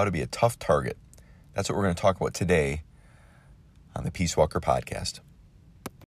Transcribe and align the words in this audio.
how 0.00 0.04
to 0.04 0.10
be 0.10 0.22
a 0.22 0.26
tough 0.26 0.58
target. 0.58 0.96
That's 1.52 1.68
what 1.68 1.76
we're 1.76 1.84
going 1.84 1.94
to 1.94 2.00
talk 2.00 2.18
about 2.18 2.32
today 2.32 2.84
on 3.94 4.04
the 4.04 4.10
Peace 4.10 4.34
Walker 4.34 4.58
podcast. 4.58 5.20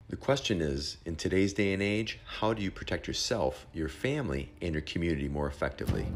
The 0.08 0.16
question 0.16 0.62
is 0.62 0.96
in 1.04 1.14
today's 1.14 1.52
day 1.52 1.74
and 1.74 1.82
age, 1.82 2.18
how 2.38 2.54
do 2.54 2.62
you 2.62 2.70
protect 2.70 3.06
yourself, 3.06 3.66
your 3.74 3.90
family, 3.90 4.50
and 4.62 4.72
your 4.72 4.80
community 4.80 5.28
more 5.28 5.46
effectively? 5.46 6.06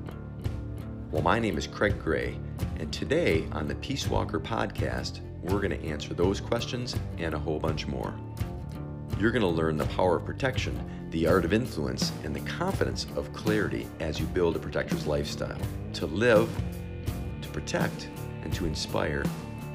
Well, 1.11 1.21
my 1.21 1.39
name 1.39 1.59
is 1.59 1.67
Craig 1.67 2.03
Gray, 2.03 2.39
and 2.79 2.91
today 2.95 3.47
on 3.53 3.69
the 3.69 3.75
Peace 3.75 4.09
Walker 4.09 4.41
podcast, 4.41 5.21
we're 5.43 5.61
going 5.61 5.79
to 5.79 5.87
answer 5.87 6.15
those 6.15 6.41
questions 6.41 6.97
and 7.19 7.35
a 7.35 7.39
whole 7.39 7.59
bunch 7.59 7.87
more. 7.87 8.15
You're 9.21 9.33
going 9.33 9.43
to 9.43 9.49
learn 9.49 9.77
the 9.77 9.87
power 9.87 10.17
of 10.17 10.25
protection, 10.25 10.83
the 11.11 11.27
art 11.27 11.45
of 11.45 11.53
influence, 11.53 12.11
and 12.25 12.35
the 12.35 12.41
confidence 12.41 13.07
of 13.17 13.31
clarity 13.35 13.87
as 14.01 14.19
you 14.19 14.25
build 14.25 14.57
a 14.57 14.59
protector's 14.59 15.07
lifestyle 15.07 15.59
to 15.93 16.07
live, 16.07 16.49
protect, 17.57 18.11
and 18.43 18.53
to 18.53 18.67
inspire 18.67 19.25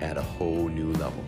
at 0.01 0.15
a 0.15 0.21
whole 0.21 0.67
new 0.69 0.93
level. 0.93 1.23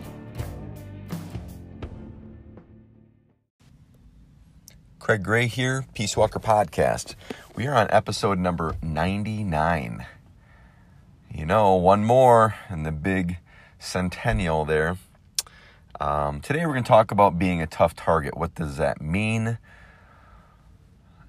Craig 5.00 5.24
Gray 5.24 5.48
here, 5.48 5.84
Peace 5.94 6.16
Walker 6.16 6.38
Podcast. 6.38 7.16
We 7.56 7.66
are 7.66 7.74
on 7.74 7.88
episode 7.90 8.38
number 8.38 8.76
99. 8.82 10.06
You 11.34 11.44
know, 11.44 11.74
one 11.74 12.04
more 12.04 12.54
in 12.70 12.84
the 12.84 12.92
big 12.92 13.38
centennial 13.80 14.64
there. 14.64 14.96
Um, 15.98 16.40
today 16.40 16.64
we're 16.66 16.72
going 16.74 16.84
to 16.84 16.88
talk 16.88 17.10
about 17.10 17.36
being 17.36 17.60
a 17.62 17.66
tough 17.66 17.96
target. 17.96 18.36
What 18.36 18.54
does 18.54 18.76
that 18.76 19.02
mean? 19.02 19.58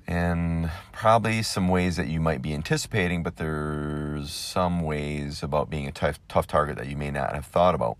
And 0.07 0.69
probably 0.91 1.41
some 1.41 1.67
ways 1.67 1.95
that 1.95 2.07
you 2.07 2.19
might 2.19 2.41
be 2.41 2.53
anticipating, 2.53 3.23
but 3.23 3.37
there's 3.37 4.31
some 4.31 4.81
ways 4.81 5.41
about 5.41 5.69
being 5.69 5.87
a 5.87 5.91
tough, 5.91 6.19
tough 6.27 6.45
target 6.45 6.77
that 6.77 6.87
you 6.87 6.95
may 6.95 7.09
not 7.09 7.33
have 7.33 7.45
thought 7.45 7.73
about. 7.73 7.97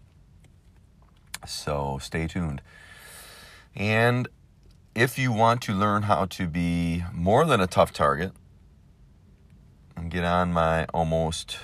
So 1.47 1.97
stay 2.00 2.28
tuned. 2.28 2.62
And 3.75 4.28
if 4.94 5.17
you 5.17 5.31
want 5.31 5.62
to 5.64 5.73
learn 5.73 6.03
how 6.03 6.25
to 6.25 6.47
be 6.47 7.03
more 7.12 7.45
than 7.45 7.59
a 7.59 7.67
tough 7.67 7.92
target, 7.92 8.31
and 9.95 10.12
get 10.12 10.23
on 10.23 10.53
my 10.53 10.86
almost, 10.94 11.58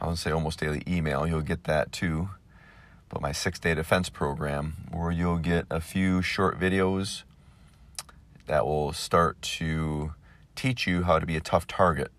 I 0.00 0.06
would 0.06 0.18
say 0.18 0.30
almost 0.30 0.60
daily 0.60 0.82
email, 0.86 1.26
you'll 1.26 1.40
get 1.40 1.64
that 1.64 1.92
too. 1.92 2.30
But 3.08 3.20
my 3.20 3.32
six 3.32 3.58
day 3.58 3.74
defense 3.74 4.08
program, 4.08 4.88
where 4.92 5.10
you'll 5.10 5.38
get 5.38 5.66
a 5.70 5.80
few 5.80 6.22
short 6.22 6.60
videos 6.60 7.24
that 8.50 8.66
will 8.66 8.92
start 8.92 9.40
to 9.40 10.12
teach 10.56 10.84
you 10.84 11.04
how 11.04 11.20
to 11.20 11.24
be 11.24 11.36
a 11.36 11.40
tough 11.40 11.68
target 11.68 12.10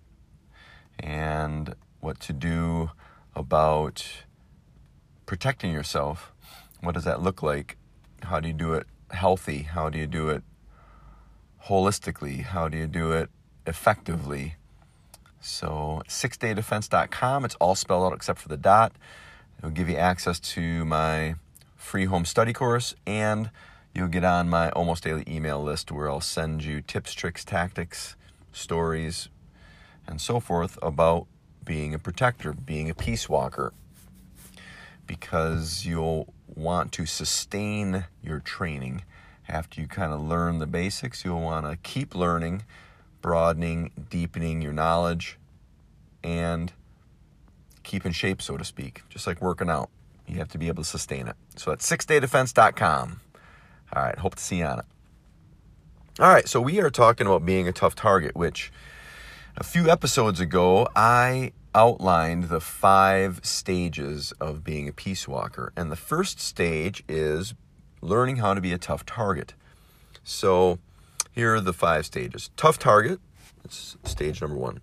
and 0.97 1.75
what 1.99 2.21
to 2.21 2.31
do 2.31 2.91
about 3.35 4.23
protecting 5.25 5.73
yourself. 5.73 6.31
What 6.79 6.93
does 6.93 7.03
that 7.03 7.21
look 7.21 7.43
like? 7.43 7.75
How 8.23 8.39
do 8.39 8.47
you 8.47 8.53
do 8.53 8.75
it 8.75 8.87
healthy? 9.09 9.63
How 9.63 9.89
do 9.89 9.99
you 9.99 10.07
do 10.07 10.29
it 10.29 10.41
holistically? 11.65 12.43
How 12.43 12.69
do 12.69 12.77
you 12.77 12.87
do 12.87 13.11
it 13.11 13.29
effectively? 13.67 14.55
So, 15.41 16.01
sixdaydefense.com, 16.07 17.43
it's 17.43 17.55
all 17.55 17.75
spelled 17.75 18.05
out 18.05 18.15
except 18.15 18.39
for 18.39 18.47
the 18.47 18.55
dot. 18.55 18.93
It'll 19.57 19.69
give 19.69 19.89
you 19.89 19.97
access 19.97 20.39
to 20.39 20.85
my 20.85 21.35
free 21.75 22.05
home 22.05 22.23
study 22.23 22.53
course 22.53 22.95
and 23.05 23.49
you'll 23.93 24.07
get 24.07 24.23
on 24.23 24.49
my 24.49 24.69
almost 24.71 25.03
daily 25.03 25.23
email 25.27 25.61
list 25.61 25.91
where 25.91 26.09
I'll 26.09 26.21
send 26.21 26.63
you 26.63 26.81
tips, 26.81 27.13
tricks, 27.13 27.43
tactics, 27.43 28.15
stories, 28.51 29.29
and 30.07 30.19
so 30.19 30.39
forth 30.39 30.77
about 30.81 31.27
being 31.63 31.93
a 31.93 31.99
protector, 31.99 32.53
being 32.53 32.89
a 32.89 32.95
peace 32.95 33.29
walker, 33.29 33.73
because 35.07 35.85
you'll 35.85 36.33
want 36.47 36.91
to 36.93 37.05
sustain 37.05 38.05
your 38.23 38.39
training 38.39 39.03
after 39.47 39.81
you 39.81 39.87
kind 39.87 40.13
of 40.13 40.21
learn 40.21 40.59
the 40.59 40.67
basics. 40.67 41.23
You'll 41.23 41.41
want 41.41 41.65
to 41.65 41.77
keep 41.77 42.15
learning, 42.15 42.63
broadening, 43.21 43.91
deepening 44.09 44.61
your 44.61 44.73
knowledge, 44.73 45.37
and 46.23 46.71
keep 47.83 48.05
in 48.05 48.11
shape, 48.11 48.41
so 48.41 48.57
to 48.57 48.63
speak, 48.63 49.03
just 49.09 49.27
like 49.27 49.41
working 49.41 49.69
out. 49.69 49.89
You 50.27 50.37
have 50.37 50.49
to 50.49 50.57
be 50.57 50.67
able 50.67 50.83
to 50.83 50.89
sustain 50.89 51.27
it. 51.27 51.35
So 51.57 51.71
at 51.71 51.79
sixdaydefense.com. 51.79 53.19
All 53.93 54.03
right, 54.03 54.17
hope 54.17 54.35
to 54.35 54.43
see 54.43 54.57
you 54.57 54.65
on 54.65 54.79
it. 54.79 54.85
All 56.19 56.29
right, 56.29 56.47
so 56.47 56.61
we 56.61 56.79
are 56.79 56.89
talking 56.89 57.27
about 57.27 57.45
being 57.45 57.67
a 57.67 57.71
tough 57.71 57.95
target, 57.95 58.35
which 58.35 58.71
a 59.57 59.63
few 59.63 59.89
episodes 59.89 60.39
ago 60.39 60.87
I 60.95 61.51
outlined 61.73 62.45
the 62.45 62.61
five 62.61 63.39
stages 63.43 64.33
of 64.39 64.63
being 64.63 64.87
a 64.87 64.93
peace 64.93 65.27
walker. 65.27 65.71
And 65.75 65.91
the 65.91 65.95
first 65.95 66.39
stage 66.39 67.03
is 67.07 67.53
learning 68.01 68.37
how 68.37 68.53
to 68.53 68.61
be 68.61 68.73
a 68.73 68.77
tough 68.77 69.05
target. 69.05 69.53
So 70.23 70.79
here 71.31 71.55
are 71.55 71.61
the 71.61 71.73
five 71.73 72.05
stages 72.05 72.49
tough 72.57 72.77
target, 72.77 73.19
that's 73.63 73.97
stage 74.03 74.41
number 74.41 74.57
one. 74.57 74.81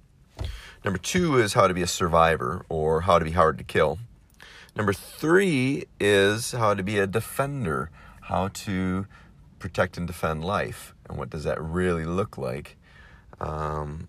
Number 0.84 0.98
two 0.98 1.38
is 1.38 1.54
how 1.54 1.66
to 1.66 1.74
be 1.74 1.82
a 1.82 1.86
survivor 1.86 2.64
or 2.68 3.02
how 3.02 3.18
to 3.18 3.24
be 3.24 3.32
hard 3.32 3.58
to 3.58 3.64
kill. 3.64 3.98
Number 4.76 4.92
three 4.92 5.86
is 5.98 6.52
how 6.52 6.74
to 6.74 6.82
be 6.82 6.98
a 6.98 7.06
defender, 7.06 7.90
how 8.28 8.48
to 8.48 9.06
protect 9.58 9.96
and 9.96 10.06
defend 10.06 10.44
life. 10.44 10.94
And 11.08 11.16
what 11.16 11.30
does 11.30 11.44
that 11.44 11.60
really 11.60 12.04
look 12.04 12.36
like? 12.36 12.76
Um, 13.40 14.08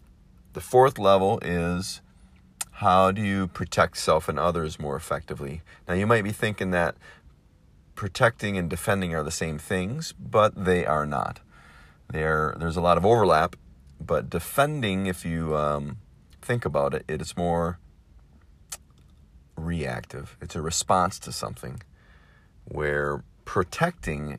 the 0.52 0.60
fourth 0.60 1.00
level 1.00 1.40
is 1.42 2.02
how 2.72 3.12
do 3.12 3.22
you 3.22 3.48
protect 3.48 3.98
self 3.98 4.28
and 4.28 4.38
others 4.38 4.78
more 4.78 4.98
effectively? 4.98 5.62
Now, 5.88 5.94
you 5.94 6.06
might 6.06 6.26
be 6.26 6.34
thinking 6.34 6.72
that 6.72 6.96
protecting 7.96 8.58
and 8.58 8.70
defending 8.70 9.16
are 9.16 9.24
the 9.24 9.32
same 9.32 9.58
things, 9.58 10.14
but 10.20 10.66
they 10.66 10.86
are 10.86 11.06
not. 11.06 11.40
There, 12.12 12.56
there's 12.60 12.78
a 12.78 12.82
lot 12.82 12.98
of 12.98 13.06
overlap, 13.06 13.56
but 14.02 14.30
defending, 14.30 15.06
if 15.06 15.24
you 15.24 15.56
um, 15.56 15.98
think 16.42 16.66
about 16.66 16.94
it, 16.94 17.06
it's 17.08 17.38
more 17.38 17.80
reactive. 19.56 20.36
It's 20.42 20.56
a 20.56 20.62
response 20.62 21.20
to 21.20 21.32
something, 21.32 21.82
where 22.66 23.24
protecting 23.50 24.38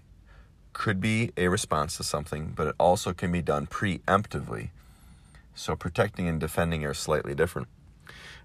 could 0.72 1.00
be 1.00 1.32
a 1.36 1.48
response 1.48 1.96
to 1.96 2.04
something, 2.04 2.52
but 2.54 2.68
it 2.68 2.76
also 2.78 3.12
can 3.12 3.32
be 3.32 3.42
done 3.42 3.66
preemptively. 3.66 4.68
So 5.52 5.74
protecting 5.74 6.28
and 6.28 6.38
defending 6.38 6.84
are 6.84 6.94
slightly 6.94 7.34
different. 7.34 7.66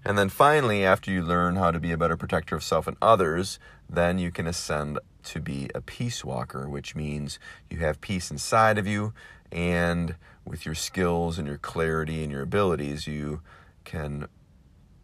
And 0.04 0.18
then 0.18 0.28
finally, 0.28 0.84
after 0.84 1.12
you 1.12 1.22
learn 1.22 1.54
how 1.54 1.70
to 1.70 1.78
be 1.78 1.92
a 1.92 1.96
better 1.96 2.16
protector 2.16 2.56
of 2.56 2.64
self 2.64 2.88
and 2.88 2.96
others, 3.00 3.60
then 3.88 4.18
you 4.18 4.32
can 4.32 4.48
ascend 4.48 4.98
to 5.26 5.40
be 5.40 5.70
a 5.72 5.80
peace 5.80 6.24
walker, 6.24 6.68
which 6.68 6.96
means 6.96 7.38
you 7.70 7.78
have 7.78 8.00
peace 8.00 8.32
inside 8.32 8.76
of 8.76 8.88
you, 8.88 9.12
and 9.52 10.16
with 10.44 10.66
your 10.66 10.74
skills 10.74 11.38
and 11.38 11.46
your 11.46 11.58
clarity 11.58 12.24
and 12.24 12.32
your 12.32 12.42
abilities, 12.42 13.06
you 13.06 13.40
can 13.84 14.26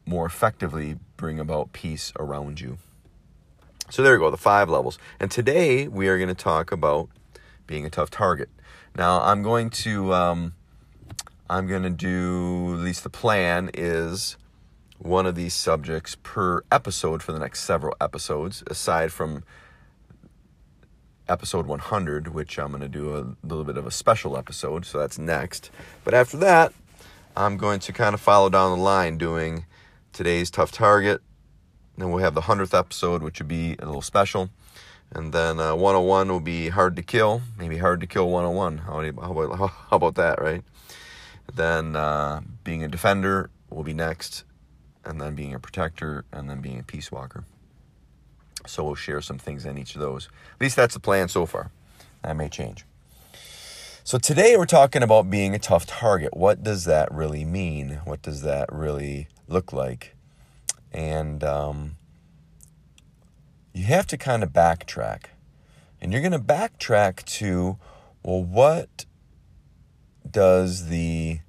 more 0.05 0.27
effectively 0.27 0.97
bring 1.17 1.39
about 1.39 1.73
peace 1.73 2.13
around 2.19 2.61
you. 2.61 2.79
So 3.93 4.03
there 4.03 4.15
you 4.15 4.21
go, 4.21 4.31
the 4.31 4.39
five 4.39 4.71
levels. 4.71 4.99
And 5.21 5.31
today 5.31 5.87
we 5.87 6.09
are 6.09 6.17
going 6.17 6.31
to 6.31 6.35
talk 6.35 6.73
about 6.73 7.11
being 7.67 7.85
a 7.85 7.91
tough 7.91 8.09
target. 8.09 8.49
Now 8.97 9.21
I'm 9.21 9.43
going 9.43 9.69
to 9.69 10.15
um, 10.15 10.55
I'm 11.51 11.67
going 11.67 11.83
to 11.83 11.91
do 11.91 12.73
at 12.73 12.81
least 12.81 13.03
the 13.03 13.11
plan 13.11 13.71
is 13.75 14.39
one 14.97 15.27
of 15.27 15.35
these 15.35 15.53
subjects 15.53 16.17
per 16.23 16.63
episode 16.73 17.23
for 17.23 17.33
the 17.33 17.39
next 17.39 17.65
several 17.65 17.95
episodes, 18.01 18.65
aside 18.67 19.13
from 19.13 19.45
episode 21.29 21.67
100, 21.67 22.29
which 22.29 22.59
I'm 22.59 22.71
going 22.71 22.81
to 22.81 22.89
do 22.89 23.15
a 23.15 23.47
little 23.47 23.65
bit 23.65 23.77
of 23.77 23.87
a 23.87 23.91
special 23.91 24.39
episode, 24.39 24.87
so 24.87 25.01
that's 25.01 25.19
next. 25.19 25.71
But 26.03 26.15
after 26.15 26.39
that, 26.39 26.73
I'm 27.37 27.59
going 27.59 27.81
to 27.81 27.93
kind 27.93 28.15
of 28.15 28.23
follow 28.23 28.49
down 28.49 28.71
the 28.71 28.83
line 28.83 29.19
doing 29.19 29.67
today's 30.15 30.51
tough 30.51 30.73
target. 30.73 31.21
Then 32.03 32.11
we'll 32.11 32.25
have 32.25 32.35
the 32.35 32.41
100th 32.41 32.77
episode, 32.77 33.23
which 33.23 33.39
would 33.39 33.47
be 33.47 33.77
a 33.79 33.87
little 33.87 34.03
special. 34.03 34.51
And 35.13 35.33
then 35.33 35.61
uh, 35.61 35.77
101 35.77 36.29
will 36.29 36.41
be 36.41 36.69
hard 36.69 36.97
to 36.97 37.03
kill, 37.03 37.43
maybe 37.57 37.79
hard 37.79 38.01
to 38.01 38.09
kill 38.09 38.29
101. 38.29 38.79
How, 38.79 39.01
about, 39.01 39.71
how 39.71 39.97
about 39.97 40.17
that, 40.17 40.43
right? 40.43 40.65
Then 41.55 41.95
uh, 41.95 42.41
being 42.65 42.83
a 42.83 42.89
defender 42.89 43.51
will 43.71 43.85
be 43.85 43.95
next 43.95 44.43
and 45.05 45.21
then 45.21 45.37
being 45.37 45.55
a 45.55 45.61
protector, 45.61 46.25
and 46.33 46.51
then 46.51 46.61
being 46.61 46.81
a 46.81 46.83
peace 46.83 47.13
walker. 47.13 47.45
So 48.67 48.83
we'll 48.83 48.97
share 48.97 49.21
some 49.21 49.39
things 49.39 49.65
in 49.65 49.79
each 49.79 49.95
of 49.95 50.01
those. 50.01 50.29
At 50.57 50.61
least 50.61 50.75
that's 50.75 50.95
the 50.95 51.01
plan 51.01 51.29
so 51.29 51.47
far. 51.47 51.71
That 52.23 52.37
may 52.37 52.49
change. 52.49 52.85
So 54.03 54.19
today 54.19 54.57
we're 54.57 54.67
talking 54.67 55.05
about 55.05 55.31
being 55.31 55.55
a 55.55 55.61
tough 55.61 55.87
target. 55.87 56.37
What 56.37 56.65
does 56.65 56.85
that 56.85 57.13
really 57.13 57.45
mean? 57.45 58.01
What 58.05 58.23
does 58.23 58.43
that 58.43 58.73
really 58.73 59.29
look 59.47 59.73
like? 59.73 60.17
And 60.93 61.43
um, 61.43 61.97
you 63.73 63.85
have 63.85 64.07
to 64.09 64.17
kind 64.17 64.43
of 64.43 64.51
backtrack. 64.51 65.25
And 66.01 66.13
you're 66.13 66.21
going 66.21 66.33
to 66.33 66.39
backtrack 66.39 67.25
to, 67.39 67.79
well, 68.23 68.43
what 68.43 69.07
does 70.29 70.89
the, 70.89 71.41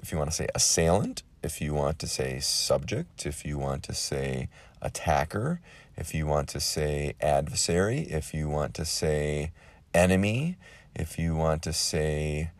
if 0.00 0.10
you 0.12 0.18
want 0.18 0.30
to 0.30 0.36
say 0.36 0.48
assailant, 0.54 1.22
if 1.42 1.60
you 1.60 1.74
want 1.74 1.98
to 2.00 2.06
say 2.06 2.40
subject, 2.40 3.26
if 3.26 3.44
you 3.44 3.58
want 3.58 3.82
to 3.84 3.94
say 3.94 4.48
attacker, 4.82 5.60
if 5.96 6.14
you 6.14 6.26
want 6.26 6.48
to 6.48 6.60
say 6.60 7.14
adversary, 7.20 8.00
if 8.00 8.32
you 8.32 8.48
want 8.48 8.74
to 8.74 8.84
say 8.84 9.52
enemy, 9.94 10.56
if 10.94 11.18
you 11.18 11.34
want 11.34 11.62
to 11.62 11.72
say 11.72 12.50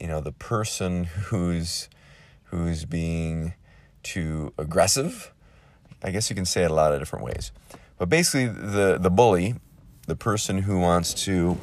you 0.00 0.06
know 0.06 0.20
the 0.20 0.32
person 0.32 1.04
who's 1.26 1.88
who's 2.44 2.84
being 2.84 3.54
too 4.08 4.52
aggressive. 4.56 5.32
I 6.02 6.10
guess 6.10 6.30
you 6.30 6.36
can 6.36 6.46
say 6.46 6.64
it 6.64 6.70
a 6.70 6.74
lot 6.74 6.92
of 6.92 6.98
different 6.98 7.24
ways. 7.24 7.52
But 7.98 8.08
basically 8.08 8.46
the 8.46 8.98
the 8.98 9.10
bully, 9.10 9.56
the 10.06 10.16
person 10.16 10.62
who 10.62 10.80
wants 10.80 11.12
to 11.26 11.58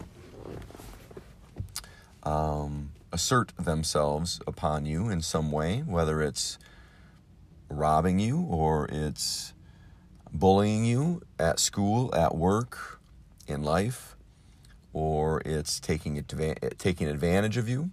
um, 2.23 2.91
assert 3.11 3.51
themselves 3.57 4.39
upon 4.45 4.85
you 4.85 5.09
in 5.09 5.21
some 5.21 5.51
way, 5.51 5.79
whether 5.79 6.21
it's 6.21 6.59
robbing 7.69 8.19
you 8.19 8.41
or 8.49 8.87
it's 8.91 9.53
bullying 10.31 10.85
you 10.85 11.21
at 11.39 11.59
school, 11.59 12.13
at 12.13 12.35
work, 12.35 12.99
in 13.47 13.63
life, 13.63 14.15
or 14.93 15.41
it's 15.45 15.79
taking 15.79 16.21
adva- 16.21 16.77
taking 16.77 17.07
advantage 17.07 17.57
of 17.57 17.69
you, 17.69 17.89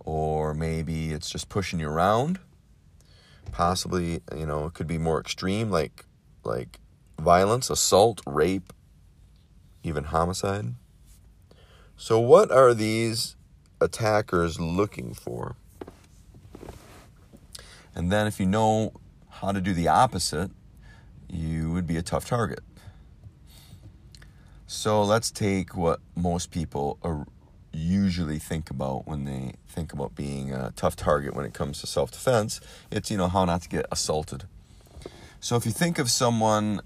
or 0.00 0.54
maybe 0.54 1.12
it's 1.12 1.30
just 1.30 1.48
pushing 1.48 1.80
you 1.80 1.88
around. 1.88 2.38
Possibly, 3.52 4.20
you 4.36 4.46
know, 4.46 4.66
it 4.66 4.74
could 4.74 4.86
be 4.86 4.98
more 4.98 5.20
extreme, 5.20 5.70
like 5.70 6.04
like 6.44 6.78
violence, 7.18 7.70
assault, 7.70 8.20
rape, 8.26 8.72
even 9.82 10.04
homicide. 10.04 10.74
So, 11.96 12.20
what 12.20 12.50
are 12.50 12.74
these 12.74 13.36
attackers 13.80 14.58
looking 14.58 15.14
for. 15.14 15.56
And 17.94 18.12
then 18.12 18.26
if 18.26 18.38
you 18.38 18.46
know 18.46 18.92
how 19.28 19.52
to 19.52 19.60
do 19.60 19.72
the 19.72 19.88
opposite, 19.88 20.50
you 21.28 21.72
would 21.72 21.86
be 21.86 21.96
a 21.96 22.02
tough 22.02 22.26
target. 22.26 22.60
So 24.66 25.02
let's 25.02 25.30
take 25.30 25.76
what 25.76 26.00
most 26.14 26.50
people 26.50 26.98
are 27.02 27.26
usually 27.76 28.38
think 28.38 28.70
about 28.70 29.06
when 29.06 29.24
they 29.24 29.54
think 29.68 29.92
about 29.92 30.14
being 30.14 30.52
a 30.52 30.72
tough 30.76 30.96
target 30.96 31.34
when 31.34 31.44
it 31.44 31.54
comes 31.54 31.80
to 31.80 31.86
self 31.86 32.10
defense. 32.10 32.60
It's, 32.90 33.10
you 33.10 33.16
know, 33.16 33.28
how 33.28 33.44
not 33.44 33.62
to 33.62 33.68
get 33.68 33.86
assaulted. 33.92 34.44
So 35.40 35.56
if 35.56 35.66
you 35.66 35.72
think 35.72 35.98
of 35.98 36.10
someone 36.10 36.80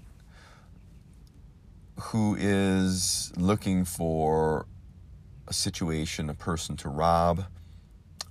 who 1.99 2.35
is 2.37 3.31
looking 3.37 3.85
for 3.85 4.65
a 5.47 5.53
situation, 5.53 6.29
a 6.29 6.33
person 6.33 6.75
to 6.77 6.89
rob 6.89 7.45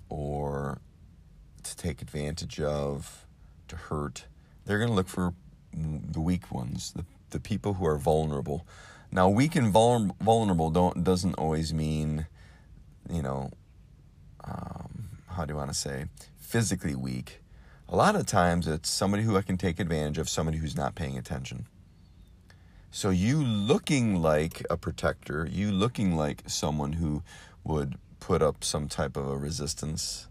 or 0.09 0.81
to 1.63 1.77
take 1.77 2.03
advantage 2.03 2.61
of, 2.61 3.27
to 3.69 3.77
hurt, 3.77 4.27
they're 4.65 4.79
going 4.79 4.91
to 4.91 4.95
look 4.95 5.09
for 5.09 5.35
the 5.73 6.21
weak 6.21 6.51
ones, 6.51 6.93
the, 6.93 7.05
the 7.31 7.41
people 7.41 7.75
who 7.75 7.87
are 7.87 7.99
vulnerable. 7.99 8.67
Now, 9.13 9.29
weak 9.29 9.57
and 9.57 9.69
vul- 9.73 10.17
vulnerable 10.21 10.71
don't 10.71 11.03
doesn't 11.03 11.35
always 11.35 11.73
mean, 11.73 12.27
you 13.11 13.23
know, 13.23 13.51
um, 14.45 15.09
how 15.29 15.45
do 15.45 15.53
you 15.53 15.57
want 15.57 15.71
to 15.71 15.75
say, 15.75 16.07
physically 16.37 16.95
weak. 16.95 17.41
A 17.89 17.97
lot 17.97 18.17
of 18.17 18.27
times, 18.27 18.69
it's 18.69 18.89
somebody 18.89 19.25
who 19.25 19.37
I 19.37 19.43
can 19.43 19.57
take 19.57 19.81
advantage 19.81 20.19
of, 20.19 20.29
somebody 20.29 20.59
who's 20.59 20.77
not 20.77 20.95
paying 20.95 21.19
attention. 21.19 21.67
So 22.91 23.11
you 23.11 23.43
looking 23.43 24.17
like 24.17 24.65
a 24.69 24.77
protector, 24.77 25.49
you 25.51 25.71
looking 25.71 26.17
like 26.17 26.43
someone 26.47 26.95
who 26.95 27.23
would 27.63 27.97
put 28.19 28.43
up 28.43 28.65
some 28.65 28.89
type 28.89 29.17
of 29.17 29.29
a 29.29 29.37
resistance, 29.37 30.29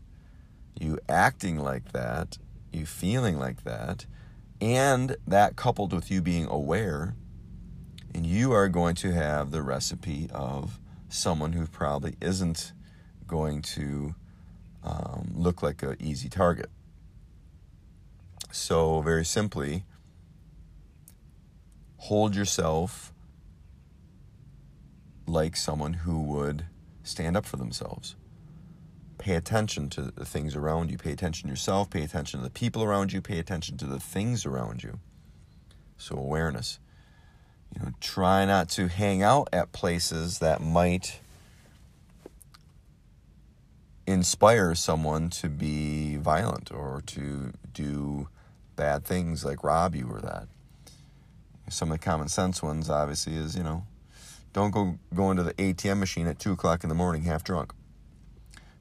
you 0.79 0.99
acting 1.07 1.57
like 1.57 1.91
that, 1.91 2.37
you 2.71 2.85
feeling 2.85 3.39
like 3.39 3.63
that, 3.63 4.05
and 4.61 5.15
that 5.25 5.55
coupled 5.55 5.93
with 5.93 6.11
you 6.11 6.21
being 6.21 6.47
aware, 6.47 7.15
and 8.13 8.25
you 8.25 8.51
are 8.51 8.67
going 8.67 8.95
to 8.95 9.13
have 9.13 9.51
the 9.51 9.61
recipe 9.61 10.29
of 10.33 10.79
someone 11.09 11.53
who 11.53 11.65
probably 11.67 12.15
isn't 12.21 12.71
going 13.27 13.61
to 13.61 14.15
um, 14.83 15.31
look 15.35 15.61
like 15.61 15.83
an 15.83 15.97
easy 15.99 16.29
target. 16.29 16.69
So, 18.51 19.01
very 19.01 19.25
simply, 19.25 19.83
hold 21.97 22.35
yourself 22.35 23.13
like 25.27 25.55
someone 25.55 25.93
who 25.93 26.23
would 26.23 26.65
stand 27.03 27.37
up 27.37 27.45
for 27.45 27.57
themselves. 27.57 28.15
Pay 29.19 29.35
attention 29.35 29.89
to 29.89 30.03
the 30.03 30.25
things 30.25 30.55
around 30.55 30.89
you. 30.89 30.97
Pay 30.97 31.11
attention 31.11 31.47
to 31.47 31.51
yourself. 31.51 31.89
Pay 31.89 32.03
attention 32.03 32.39
to 32.39 32.43
the 32.43 32.49
people 32.49 32.83
around 32.83 33.11
you. 33.11 33.21
Pay 33.21 33.37
attention 33.37 33.77
to 33.77 33.85
the 33.85 33.99
things 33.99 34.45
around 34.45 34.81
you. 34.81 34.99
So, 35.97 36.15
awareness. 36.15 36.79
You 37.75 37.83
know, 37.83 37.91
try 37.99 38.45
not 38.45 38.69
to 38.69 38.87
hang 38.87 39.21
out 39.21 39.49
at 39.53 39.71
places 39.71 40.39
that 40.39 40.61
might 40.61 41.19
inspire 44.09 44.73
someone 44.73 45.29
to 45.29 45.47
be 45.47 46.15
violent 46.15 46.71
or 46.71 47.01
to 47.05 47.53
do 47.73 48.27
bad 48.75 49.05
things 49.05 49.45
like 49.45 49.63
rob 49.63 49.95
you 49.95 50.07
or 50.09 50.19
that. 50.19 50.47
Some 51.69 51.91
of 51.91 51.99
the 51.99 52.03
common 52.03 52.27
sense 52.27 52.63
ones 52.63 52.89
obviously 52.89 53.35
is 53.35 53.55
you 53.55 53.61
know 53.61 53.83
don't 54.51 54.71
go 54.71 54.97
go 55.13 55.29
into 55.29 55.43
the 55.43 55.53
atm 55.53 55.99
machine 55.99 56.25
at 56.25 56.39
2 56.39 56.53
o'clock 56.53 56.83
in 56.83 56.89
the 56.89 56.95
morning 56.95 57.21
half 57.23 57.43
drunk. 57.43 57.71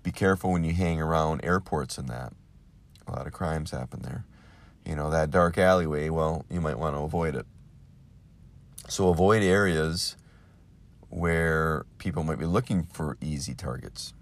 Be 0.03 0.13
careful 0.13 0.53
when 0.53 0.65
you 0.65 0.73
hang 0.73 0.99
around 0.99 1.45
airports 1.45 1.99
and 1.99 2.09
that. 2.09 2.33
A 3.07 3.13
lot 3.13 3.27
of 3.27 3.33
crimes 3.35 3.71
happen 3.71 4.01
there. 4.01 4.25
You 4.87 4.97
know 4.97 5.11
that 5.11 5.31
dark 5.31 5.59
alleyway 5.59 6.09
well 6.09 6.47
you 6.51 6.63
might 6.63 6.79
want 6.79 6.97
to 6.97 7.01
avoid 7.01 7.35
it 7.35 7.45
so 8.89 9.09
avoid 9.09 9.43
areas 9.43 10.17
where 11.11 11.85
people 11.99 12.25
might 12.25 12.39
be 12.39 12.47
looking 12.47 12.85
for 12.85 13.17
easy 13.21 13.55
targets 13.55 14.13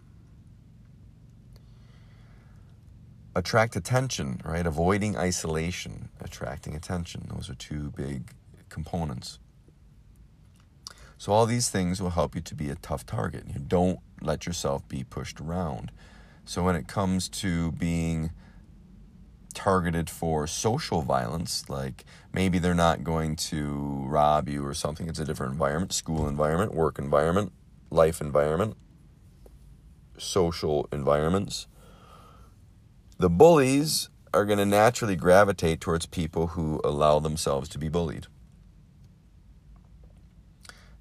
attract 3.35 3.77
attention 3.77 4.41
right 4.45 4.67
avoiding 4.67 5.17
isolation 5.17 6.09
attracting 6.21 6.75
attention 6.75 7.27
those 7.29 7.49
are 7.51 7.55
two 7.55 7.91
big 7.97 8.31
components. 8.69 9.39
So, 11.19 11.33
all 11.33 11.47
these 11.47 11.71
things 11.71 12.03
will 12.03 12.11
help 12.11 12.35
you 12.35 12.43
to 12.43 12.55
be 12.55 12.69
a 12.69 12.75
tough 12.75 13.07
target. 13.07 13.45
You 13.49 13.61
don't 13.61 14.01
let 14.21 14.45
yourself 14.45 14.87
be 14.87 15.03
pushed 15.03 15.41
around. 15.41 15.91
So, 16.45 16.63
when 16.63 16.77
it 16.77 16.87
comes 16.87 17.29
to 17.41 17.73
being 17.73 18.33
targeted 19.57 20.11
for 20.11 20.47
social 20.47 21.01
violence, 21.01 21.69
like 21.69 22.05
maybe 22.33 22.59
they're 22.59 22.75
not 22.75 23.03
going 23.03 23.35
to 23.35 24.05
rob 24.07 24.49
you 24.49 24.65
or 24.65 24.75
something, 24.75 25.09
it's 25.09 25.19
a 25.19 25.25
different 25.25 25.53
environment 25.53 25.93
school 25.93 26.29
environment, 26.29 26.75
work 26.75 26.99
environment, 26.99 27.51
life 27.91 28.21
environment, 28.21 28.77
social 30.19 30.87
environments. 30.93 31.67
The 33.19 33.31
bullies 33.31 34.11
are 34.35 34.45
going 34.45 34.59
to 34.59 34.67
naturally 34.67 35.17
gravitate 35.17 35.81
towards 35.81 36.05
people 36.05 36.49
who 36.49 36.81
allow 36.85 37.19
themselves 37.19 37.69
to 37.71 37.79
be 37.79 37.89
bullied. 37.89 38.27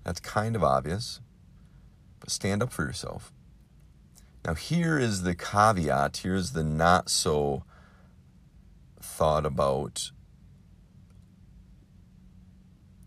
That's 0.06 0.22
kind 0.22 0.56
of 0.56 0.64
obvious, 0.64 1.20
but 2.22 2.32
stand 2.32 2.64
up 2.64 2.72
for 2.72 2.86
yourself. 2.86 3.34
Now, 4.46 4.54
here 4.54 4.98
is 4.98 5.24
the 5.24 5.36
caveat, 5.36 6.18
here's 6.18 6.54
the 6.54 6.64
not 6.64 7.10
so 7.10 7.64
thought 9.16 9.46
about 9.46 10.12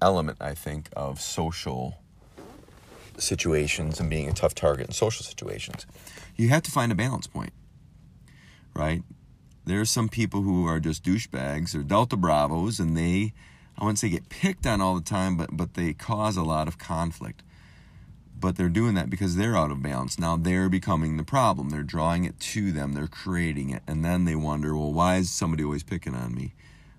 element, 0.00 0.38
I 0.40 0.54
think, 0.54 0.88
of 0.96 1.20
social 1.20 1.98
situations 3.18 4.00
and 4.00 4.08
being 4.08 4.28
a 4.28 4.32
tough 4.32 4.54
target 4.54 4.86
in 4.86 4.92
social 4.92 5.24
situations. 5.24 5.86
You 6.36 6.48
have 6.48 6.62
to 6.62 6.70
find 6.70 6.90
a 6.90 6.94
balance 6.94 7.26
point, 7.26 7.52
right? 8.74 9.02
There 9.66 9.80
are 9.80 9.84
some 9.84 10.08
people 10.08 10.40
who 10.42 10.66
are 10.66 10.80
just 10.80 11.04
douchebags 11.04 11.74
or 11.74 11.82
Delta 11.82 12.16
Bravos, 12.16 12.80
and 12.80 12.96
they 12.96 13.34
I 13.76 13.84
wouldn't 13.84 13.98
say 13.98 14.08
get 14.08 14.30
picked 14.30 14.66
on 14.66 14.80
all 14.80 14.94
the 14.94 15.02
time, 15.02 15.36
but 15.36 15.50
but 15.52 15.74
they 15.74 15.92
cause 15.92 16.38
a 16.38 16.42
lot 16.42 16.68
of 16.68 16.78
conflict. 16.78 17.42
But 18.40 18.56
they're 18.56 18.68
doing 18.68 18.94
that 18.94 19.10
because 19.10 19.36
they're 19.36 19.56
out 19.56 19.70
of 19.70 19.82
balance. 19.82 20.18
Now 20.18 20.36
they're 20.36 20.68
becoming 20.68 21.16
the 21.16 21.24
problem. 21.24 21.70
They're 21.70 21.82
drawing 21.82 22.24
it 22.24 22.38
to 22.40 22.70
them. 22.70 22.92
They're 22.92 23.08
creating 23.08 23.70
it, 23.70 23.82
and 23.86 24.04
then 24.04 24.24
they 24.24 24.36
wonder, 24.36 24.76
well, 24.76 24.92
why 24.92 25.16
is 25.16 25.30
somebody 25.30 25.64
always 25.64 25.82
picking 25.82 26.14
on 26.14 26.34
me? 26.34 26.54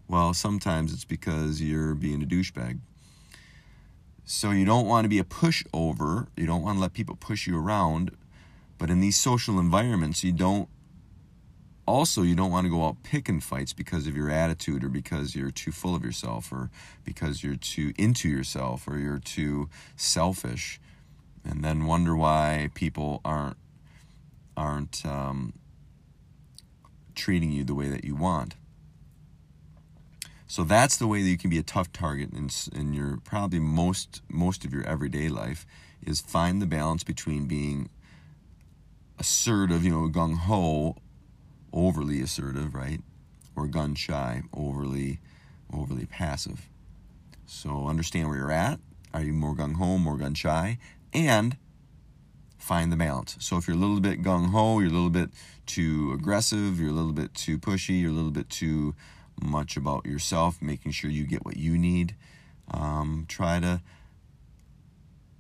Well, 0.07 0.33
sometimes 0.33 0.91
it's 0.91 1.05
because 1.05 1.61
you're 1.61 1.93
being 1.93 2.23
a 2.23 2.25
douchebag. 2.25 2.79
So 4.25 4.51
you 4.51 4.65
don't 4.65 4.85
want 4.85 5.05
to 5.05 5.09
be 5.09 5.19
a 5.19 5.23
pushover. 5.23 6.27
You 6.35 6.45
don't 6.45 6.63
want 6.63 6.77
to 6.77 6.81
let 6.81 6.93
people 6.93 7.15
push 7.15 7.47
you 7.47 7.57
around. 7.57 8.11
But 8.77 8.89
in 8.89 9.01
these 9.01 9.17
social 9.17 9.59
environments, 9.59 10.23
you 10.23 10.31
don't 10.31 10.69
also 11.89 12.21
you 12.21 12.35
don't 12.35 12.51
want 12.51 12.65
to 12.65 12.69
go 12.69 12.85
out 12.85 13.01
picking 13.01 13.39
fights 13.39 13.73
because 13.73 14.05
of 14.05 14.15
your 14.15 14.29
attitude 14.29 14.83
or 14.83 14.89
because 14.89 15.35
you're 15.35 15.49
too 15.49 15.71
full 15.71 15.95
of 15.95 16.03
yourself 16.03 16.51
or 16.51 16.69
because 17.03 17.43
you're 17.43 17.55
too 17.55 17.93
into 17.97 18.29
yourself 18.29 18.87
or 18.87 18.99
you're 18.99 19.17
too 19.17 19.67
selfish 19.95 20.79
and 21.43 21.63
then 21.63 21.85
wonder 21.85 22.15
why 22.15 22.69
people 22.73 23.21
aren't 23.23 23.57
aren't 24.55 25.05
um, 25.05 25.53
treating 27.15 27.51
you 27.51 27.63
the 27.63 27.75
way 27.75 27.87
that 27.87 28.03
you 28.03 28.15
want. 28.15 28.55
So 30.47 30.63
that's 30.63 30.97
the 30.97 31.07
way 31.07 31.21
that 31.21 31.29
you 31.29 31.37
can 31.37 31.49
be 31.49 31.59
a 31.59 31.63
tough 31.63 31.93
target 31.93 32.33
in, 32.33 32.49
in 32.73 32.93
your 32.93 33.17
probably 33.23 33.59
most 33.59 34.21
most 34.29 34.65
of 34.65 34.73
your 34.73 34.83
everyday 34.83 35.29
life 35.29 35.65
is 36.05 36.21
find 36.21 36.61
the 36.61 36.65
balance 36.65 37.03
between 37.03 37.45
being 37.45 37.89
assertive, 39.19 39.83
you 39.83 39.91
know, 39.91 40.09
gung 40.09 40.37
ho, 40.37 40.95
overly 41.71 42.21
assertive, 42.21 42.73
right, 42.73 43.01
or 43.55 43.67
gun 43.67 43.93
shy, 43.93 44.41
overly 44.53 45.19
overly 45.71 46.05
passive. 46.05 46.67
So 47.45 47.87
understand 47.87 48.27
where 48.27 48.37
you're 48.37 48.51
at. 48.51 48.79
Are 49.13 49.21
you 49.21 49.33
more 49.33 49.55
gung 49.55 49.75
ho, 49.75 49.97
more 49.97 50.17
gun 50.17 50.33
shy, 50.33 50.79
and 51.13 51.57
find 52.57 52.91
the 52.91 52.97
balance. 52.97 53.35
So 53.39 53.57
if 53.57 53.67
you're 53.67 53.77
a 53.77 53.79
little 53.79 53.99
bit 53.99 54.21
gung 54.21 54.51
ho, 54.51 54.79
you're 54.79 54.89
a 54.89 54.93
little 54.93 55.09
bit 55.09 55.29
too 55.65 56.11
aggressive, 56.13 56.79
you're 56.79 56.89
a 56.89 56.93
little 56.93 57.13
bit 57.13 57.33
too 57.33 57.57
pushy, 57.57 58.01
you're 58.01 58.11
a 58.11 58.13
little 58.13 58.31
bit 58.31 58.49
too 58.49 58.95
much 59.41 59.77
about 59.77 60.05
yourself, 60.05 60.61
making 60.61 60.91
sure 60.91 61.09
you 61.09 61.25
get 61.25 61.45
what 61.45 61.57
you 61.57 61.77
need. 61.77 62.15
Um, 62.71 63.25
try 63.27 63.59
to 63.59 63.81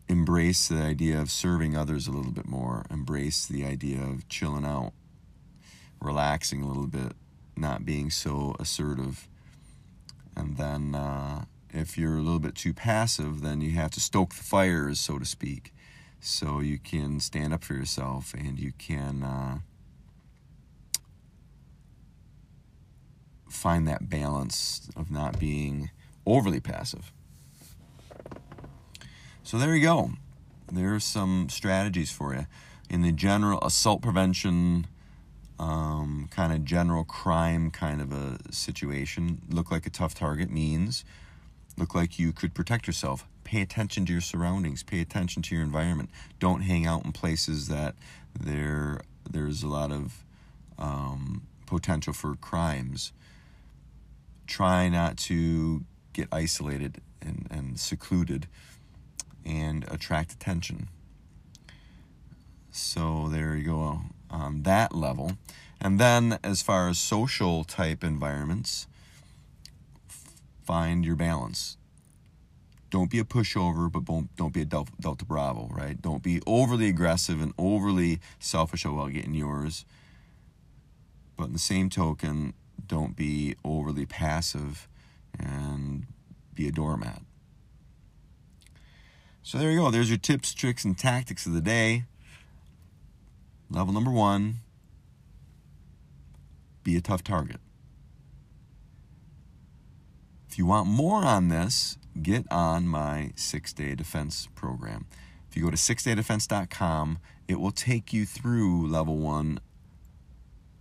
embrace 0.07 0.67
the 0.67 0.81
idea 0.81 1.21
of 1.21 1.29
serving 1.29 1.77
others 1.77 2.07
a 2.07 2.11
little 2.11 2.31
bit 2.31 2.47
more, 2.47 2.85
embrace 2.89 3.45
the 3.45 3.63
idea 3.63 4.01
of 4.01 4.27
chilling 4.27 4.65
out, 4.65 4.93
relaxing 6.01 6.63
a 6.63 6.67
little 6.67 6.87
bit, 6.87 7.13
not 7.55 7.85
being 7.85 8.09
so 8.09 8.55
assertive. 8.59 9.27
And 10.35 10.57
then 10.57 10.95
uh, 10.95 11.45
if 11.71 11.97
you're 11.97 12.17
a 12.17 12.21
little 12.21 12.39
bit 12.39 12.55
too 12.55 12.73
passive, 12.73 13.41
then 13.41 13.61
you 13.61 13.71
have 13.71 13.91
to 13.91 13.99
stoke 13.99 14.33
the 14.33 14.43
fires, 14.43 14.99
so 14.99 15.19
to 15.19 15.25
speak, 15.25 15.73
so 16.19 16.59
you 16.59 16.77
can 16.79 17.19
stand 17.19 17.53
up 17.53 17.63
for 17.63 17.73
yourself 17.73 18.33
and 18.33 18.59
you 18.59 18.73
can. 18.77 19.23
Uh, 19.23 19.59
find 23.49 23.87
that 23.87 24.09
balance 24.09 24.89
of 24.95 25.11
not 25.11 25.39
being 25.39 25.89
overly 26.25 26.59
passive. 26.59 27.11
So 29.43 29.57
there 29.57 29.75
you 29.75 29.83
go. 29.83 30.11
There's 30.71 31.03
some 31.03 31.49
strategies 31.49 32.11
for 32.11 32.33
you. 32.33 32.45
In 32.89 33.01
the 33.01 33.11
general 33.11 33.59
assault 33.61 34.01
prevention, 34.01 34.87
um, 35.59 36.29
kind 36.31 36.53
of 36.53 36.63
general 36.63 37.03
crime 37.03 37.71
kind 37.71 38.01
of 38.01 38.11
a 38.11 38.37
situation, 38.51 39.41
look 39.49 39.71
like 39.71 39.85
a 39.85 39.89
tough 39.89 40.13
target 40.13 40.49
means 40.49 41.03
look 41.79 41.95
like 41.95 42.19
you 42.19 42.31
could 42.31 42.53
protect 42.53 42.87
yourself. 42.87 43.25
Pay 43.43 43.61
attention 43.61 44.05
to 44.05 44.11
your 44.11 44.21
surroundings. 44.21 44.83
Pay 44.83 45.01
attention 45.01 45.41
to 45.43 45.55
your 45.55 45.63
environment. 45.63 46.09
Don't 46.39 46.61
hang 46.61 46.85
out 46.85 47.05
in 47.05 47.11
places 47.11 47.67
that 47.67 47.95
there 48.39 49.01
there's 49.29 49.63
a 49.63 49.67
lot 49.67 49.91
of 49.91 50.23
um, 50.77 51.43
potential 51.65 52.13
for 52.13 52.35
crimes 52.35 53.11
try 54.49 54.89
not 54.89 55.15
to 55.15 55.83
get 56.11 56.27
isolated 56.31 57.01
and, 57.21 57.47
and 57.51 57.79
secluded 57.79 58.47
and 59.45 59.85
attract 59.89 60.33
attention. 60.33 60.89
So 62.71 63.27
there 63.29 63.55
you 63.55 63.65
go 63.65 64.01
on 64.29 64.63
that 64.63 64.95
level. 64.95 65.33
And 65.79 65.99
then, 65.99 66.39
as 66.43 66.61
far 66.61 66.89
as 66.89 66.99
social 66.99 67.63
type 67.63 68.03
environments, 68.03 68.87
find 70.69 71.03
your 71.03 71.15
balance. 71.15 71.77
Don't 72.91 73.09
be 73.09 73.17
a 73.17 73.23
pushover, 73.23 73.91
but 73.91 74.05
don't, 74.05 74.35
don't 74.35 74.53
be 74.53 74.61
a 74.61 74.65
Delta, 74.65 74.91
Delta 74.99 75.25
Bravo, 75.25 75.67
right? 75.71 75.99
Don't 75.99 76.21
be 76.21 76.41
overly 76.45 76.87
aggressive 76.89 77.41
and 77.41 77.53
overly 77.57 78.19
selfish 78.37 78.85
about 78.85 79.13
getting 79.13 79.33
yours. 79.33 79.83
But 81.35 81.45
in 81.45 81.53
the 81.53 81.59
same 81.59 81.89
token, 81.89 82.53
don't 82.85 83.15
be 83.15 83.55
overly 83.65 84.05
passive 84.05 84.87
and 85.39 86.05
be 86.53 86.67
a 86.67 86.71
doormat. 86.71 87.23
So 89.41 89.57
there 89.57 89.71
you 89.71 89.79
go. 89.79 89.89
There's 89.89 90.09
your 90.09 90.19
tips, 90.19 90.53
tricks, 90.53 90.85
and 90.85 90.95
tactics 90.95 91.47
of 91.47 91.53
the 91.53 91.61
day. 91.61 92.03
Level 93.71 93.91
number 93.91 94.11
one 94.11 94.57
be 96.83 96.95
a 96.95 97.01
tough 97.01 97.23
target. 97.23 97.59
If 100.49 100.57
you 100.57 100.65
want 100.65 100.87
more 100.87 101.23
on 101.23 101.49
this, 101.49 101.99
get 102.21 102.45
on 102.51 102.87
my 102.87 103.31
six 103.35 103.71
day 103.71 103.93
defense 103.93 104.47
program. 104.55 105.05
If 105.47 105.55
you 105.55 105.63
go 105.63 105.69
to 105.69 105.77
sixdaydefense.com, 105.77 107.19
it 107.47 107.59
will 107.59 107.71
take 107.71 108.11
you 108.13 108.25
through 108.25 108.87
level 108.87 109.17
one 109.17 109.59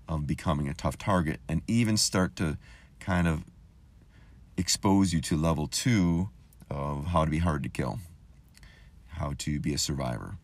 of 0.09 0.27
becoming 0.27 0.69
a 0.69 0.75
tough 0.75 0.97
target 0.97 1.41
and 1.49 1.61
even 1.67 1.99
start 1.99 2.35
to 2.37 2.57
kind 2.99 3.29
of 3.29 3.45
expose 4.57 5.13
you 5.13 5.21
to 5.21 5.37
level 5.37 5.67
two 5.67 6.31
of 6.71 7.09
how 7.09 7.27
to 7.27 7.31
be 7.31 7.39
hard 7.39 7.63
to 7.63 7.69
kill, 7.69 7.99
how 9.09 9.35
to 9.39 9.61
be 9.61 9.75
a 9.75 9.79
survivor. 9.79 10.37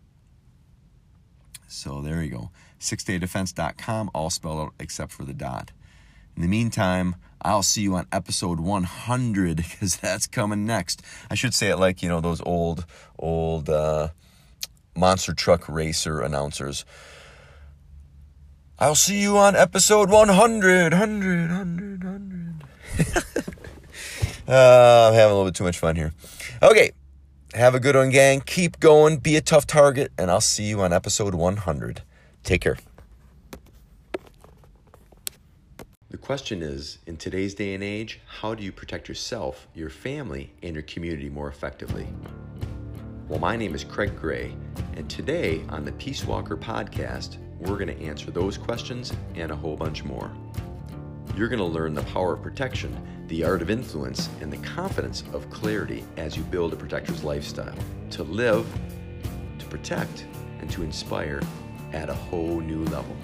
So 1.66 2.02
there 2.02 2.22
you 2.22 2.30
go. 2.30 2.50
SixDayDefense.com, 2.78 4.10
all 4.14 4.28
spelled 4.28 4.60
out 4.60 4.74
except 4.78 5.12
for 5.12 5.24
the 5.24 5.34
dot. 5.34 5.70
In 6.36 6.42
the 6.42 6.48
meantime, 6.48 7.16
I'll 7.42 7.62
see 7.62 7.82
you 7.82 7.94
on 7.94 8.06
episode 8.10 8.60
100 8.60 9.56
because 9.56 9.96
that's 9.96 10.26
coming 10.26 10.66
next. 10.66 11.02
I 11.30 11.34
should 11.34 11.54
say 11.54 11.68
it 11.68 11.78
like, 11.78 12.02
you 12.02 12.08
know, 12.08 12.20
those 12.20 12.40
old, 12.42 12.86
old 13.18 13.68
uh, 13.68 14.08
monster 14.96 15.34
truck 15.34 15.68
racer 15.68 16.20
announcers. 16.20 16.84
I'll 18.78 18.94
see 18.94 19.20
you 19.20 19.38
on 19.38 19.54
episode 19.54 20.10
100, 20.10 20.92
100, 20.92 21.50
100, 21.50 22.04
100. 22.04 22.64
uh, 24.48 25.08
I'm 25.08 25.14
having 25.14 25.30
a 25.30 25.34
little 25.34 25.44
bit 25.44 25.54
too 25.54 25.64
much 25.64 25.78
fun 25.78 25.94
here. 25.94 26.12
Okay, 26.60 26.90
have 27.54 27.74
a 27.76 27.80
good 27.80 27.94
one, 27.94 28.10
gang. 28.10 28.40
Keep 28.40 28.80
going, 28.80 29.18
be 29.18 29.36
a 29.36 29.40
tough 29.40 29.66
target, 29.66 30.10
and 30.18 30.30
I'll 30.30 30.40
see 30.40 30.64
you 30.64 30.80
on 30.80 30.92
episode 30.92 31.34
100. 31.34 32.02
Take 32.42 32.62
care. 32.62 32.76
The 36.10 36.13
question 36.24 36.62
is 36.62 37.00
in 37.06 37.18
today's 37.18 37.52
day 37.52 37.74
and 37.74 37.84
age, 37.84 38.18
how 38.26 38.54
do 38.54 38.64
you 38.64 38.72
protect 38.72 39.10
yourself, 39.10 39.68
your 39.74 39.90
family, 39.90 40.50
and 40.62 40.74
your 40.74 40.82
community 40.84 41.28
more 41.28 41.48
effectively? 41.48 42.08
Well, 43.28 43.38
my 43.38 43.56
name 43.56 43.74
is 43.74 43.84
Craig 43.84 44.16
Gray, 44.18 44.56
and 44.96 45.08
today 45.10 45.62
on 45.68 45.84
the 45.84 45.92
Peace 45.92 46.24
Walker 46.24 46.56
podcast, 46.56 47.36
we're 47.58 47.76
going 47.76 47.94
to 47.94 48.02
answer 48.02 48.30
those 48.30 48.56
questions 48.56 49.12
and 49.34 49.50
a 49.50 49.56
whole 49.56 49.76
bunch 49.76 50.02
more. 50.02 50.34
You're 51.36 51.48
going 51.48 51.58
to 51.58 51.66
learn 51.66 51.92
the 51.92 52.02
power 52.04 52.32
of 52.32 52.42
protection, 52.42 53.26
the 53.28 53.44
art 53.44 53.60
of 53.60 53.68
influence, 53.68 54.30
and 54.40 54.50
the 54.50 54.66
confidence 54.66 55.24
of 55.34 55.50
clarity 55.50 56.04
as 56.16 56.38
you 56.38 56.42
build 56.44 56.72
a 56.72 56.76
protector's 56.76 57.22
lifestyle 57.22 57.76
to 58.12 58.22
live, 58.22 58.66
to 59.58 59.66
protect, 59.66 60.24
and 60.60 60.70
to 60.70 60.84
inspire 60.84 61.42
at 61.92 62.08
a 62.08 62.14
whole 62.14 62.60
new 62.60 62.82
level. 62.84 63.14